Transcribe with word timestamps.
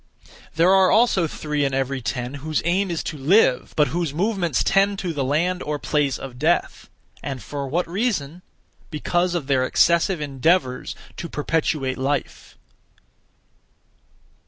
There 0.55 0.73
are 0.73 0.89
also 0.89 1.27
three 1.27 1.63
in 1.63 1.75
every 1.75 2.01
ten 2.01 2.33
whose 2.41 2.63
aim 2.65 2.89
is 2.89 3.03
to 3.03 3.19
live, 3.19 3.71
but 3.75 3.89
whose 3.89 4.15
movements 4.15 4.63
tend 4.63 4.97
to 4.97 5.13
the 5.13 5.23
land 5.23 5.61
(or 5.61 5.77
place) 5.77 6.17
of 6.17 6.39
death. 6.39 6.89
And 7.21 7.39
for 7.39 7.67
what 7.67 7.87
reason? 7.87 8.41
Because 8.89 9.35
of 9.35 9.45
their 9.45 9.63
excessive 9.63 10.19
endeavours 10.19 10.95
to 11.17 11.29
perpetuate 11.29 11.99
life. 11.99 12.57